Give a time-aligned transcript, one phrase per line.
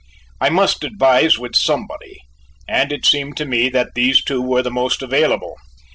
[0.39, 2.21] I must advise with somebody,
[2.67, 5.53] and it seemed to me that these two were the most available.